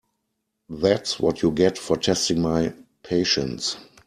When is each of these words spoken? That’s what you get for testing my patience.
That’s 0.71 1.19
what 1.19 1.43
you 1.43 1.51
get 1.51 1.77
for 1.77 1.95
testing 1.95 2.41
my 2.41 2.73
patience. 3.03 3.77